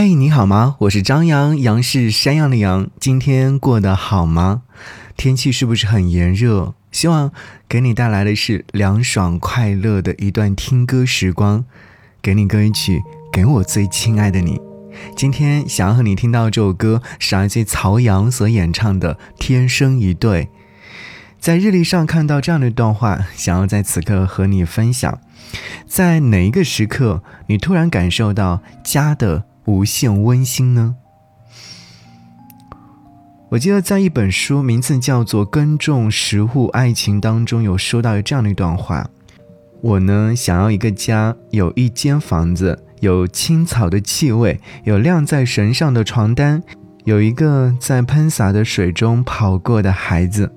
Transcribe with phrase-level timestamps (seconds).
[0.00, 0.76] 嘿，你好吗？
[0.78, 2.88] 我是张扬，杨是山羊的羊。
[3.00, 4.62] 今天过得好吗？
[5.16, 6.74] 天气是不是很炎热？
[6.92, 7.32] 希望
[7.68, 11.64] 给你带来的是凉爽快乐的一段听歌时光。
[12.22, 14.60] 给你歌一曲，给我最亲爱的你。
[15.16, 20.44] 今天想要和你听到这首歌，是来自曹阳所演唱的《天生一对》。
[21.40, 25.18] 在日历上看到这样的一段话，想要在此刻和你分享。
[25.88, 29.46] 在哪一个时刻，你突然感受到家的？
[29.68, 30.96] 无限温馨呢？
[33.50, 39.10] 我记得在一本书，名字叫做《耕种食物爱情》当中，有说到这样的一段话：
[39.82, 46.62] 我呢，想要一个家，有一间房子，有青草的气味，有晾在绳上的床单，
[47.04, 50.50] 有一个在喷洒的水中跑过的孩子。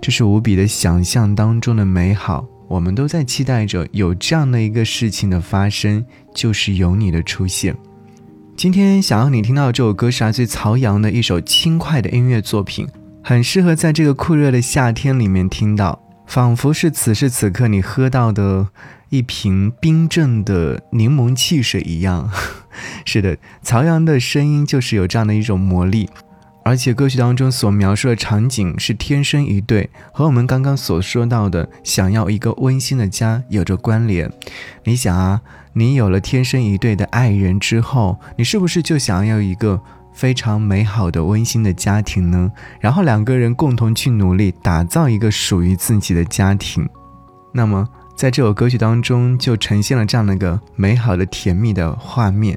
[0.00, 6.02] 这是无比的想象当中的美好，我们都在期待着有这样的一个事情的发生，
[6.34, 7.76] 就是有你的出现。
[8.56, 12.86] 今天想要你听到这首歌是来自曹阳的一首轻快的音乐作品，
[13.22, 18.68] 很适合在这个酷热的夏天里面听到，仿佛是此时此刻你喝到的
[19.10, 22.30] 一瓶冰镇的柠檬汽水一样。
[23.04, 26.08] 是的，曹阳的声音就是有这样的一种魔力。
[26.64, 34.32] 而且歌曲当中所描述的场景是天生一对，和我们刚刚所说到的想要一个温馨的家有着关联。
[34.84, 35.42] 你想啊，
[35.76, 39.80] 你有了天生一对的爱人之后，你是不是就想要一个
[40.12, 42.50] 非常美好的温馨的家庭呢？
[42.80, 46.88] 然后两个人共同去努力打造一个属于自己的家庭。
[47.52, 52.56] 那么在这首歌曲当中就呈现了这样的一个美好的甜蜜的画面。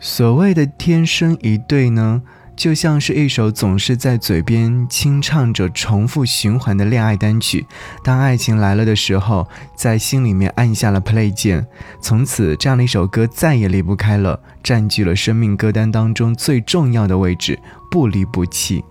[0.00, 2.22] 所谓的天生一对呢？
[2.58, 7.64] 就像是一首总是在嘴边轻唱着、重复循环的恋爱单曲。
[8.02, 11.64] 当爱情来了的时候，在心里面按下了 play 键，
[12.00, 17.56] 从此这样的一首歌再也离不开了，占据了生命歌单当中最重要的位置，
[17.92, 18.84] 不离不弃。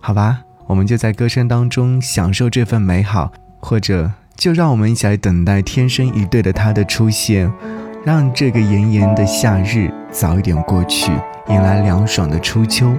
[0.00, 7.52] 好吧，我们就在歌声当中享受这份美好，或者就让我们一起来等待天生一对的他的出现，
[8.06, 11.10] 让这个炎炎的夏日早一点过去。
[11.48, 12.96] 迎来凉爽的初秋。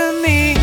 [0.00, 0.59] 就是